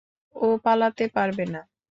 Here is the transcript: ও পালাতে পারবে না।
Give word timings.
ও 0.35 0.47
পালাতে 0.63 1.05
পারবে 1.15 1.45
না। 1.53 1.61